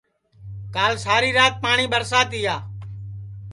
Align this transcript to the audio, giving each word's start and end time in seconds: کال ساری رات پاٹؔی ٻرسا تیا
کال 0.75 0.93
ساری 1.05 1.29
رات 1.37 1.53
پاٹؔی 1.63 1.85
ٻرسا 1.91 2.19
تیا 2.29 2.55